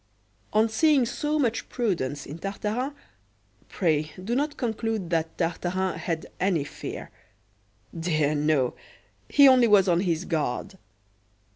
On 0.51 0.67
seeing 0.67 1.05
so 1.05 1.37
much 1.37 1.69
prudence 1.69 2.25
in 2.25 2.39
Tartarin, 2.39 2.95
pray 3.69 4.11
do 4.23 4.35
not 4.35 4.57
conclude 4.57 5.11
that 5.11 5.37
Tartarin 5.37 5.99
had 5.99 6.25
any 6.39 6.63
fear 6.63 7.11
dear, 7.95 8.33
no! 8.33 8.73
he 9.29 9.47
only 9.47 9.67
was 9.67 9.87
on 9.87 9.99
his 9.99 10.25
guard. 10.25 10.75